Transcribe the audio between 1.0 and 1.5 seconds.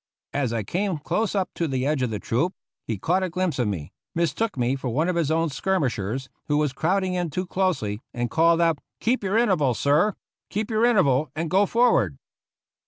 close up